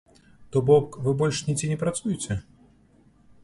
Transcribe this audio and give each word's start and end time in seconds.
То 0.55 0.61
бок, 0.69 0.87
вы 1.07 1.13
больш 1.21 1.43
нідзе 1.49 1.69
не 1.75 1.79
працуеце? 1.85 2.41